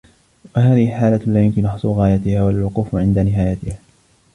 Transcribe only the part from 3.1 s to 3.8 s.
نِهَايَتِهَا